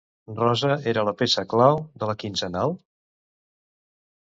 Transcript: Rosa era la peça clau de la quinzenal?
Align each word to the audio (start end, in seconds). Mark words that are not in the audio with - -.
Rosa 0.37 0.77
era 0.93 1.03
la 1.09 1.13
peça 1.21 1.45
clau 1.53 1.79
de 2.05 2.11
la 2.13 2.19
quinzenal? 2.25 2.77